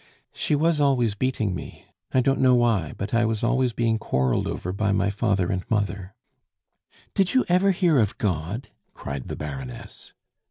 [0.33, 1.85] "She was always beating me.
[2.11, 5.63] I don't know why, but I was always being quarreled over by my father and
[5.69, 6.15] mother"
[7.13, 10.13] "Did you ever hear of God?" cried the Baroness.